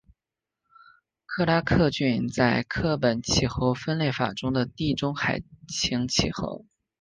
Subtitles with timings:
[1.27, 6.65] 克拉克郡在柯本气候分类法中为地中海型气候。